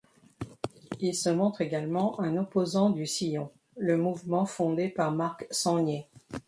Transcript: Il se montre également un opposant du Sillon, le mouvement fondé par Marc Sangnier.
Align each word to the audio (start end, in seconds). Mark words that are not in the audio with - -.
Il 0.99 1.13
se 1.13 1.29
montre 1.29 1.61
également 1.61 2.19
un 2.19 2.35
opposant 2.37 2.89
du 2.89 3.05
Sillon, 3.05 3.51
le 3.77 3.97
mouvement 3.97 4.47
fondé 4.47 4.89
par 4.89 5.11
Marc 5.11 5.45
Sangnier. 5.51 6.07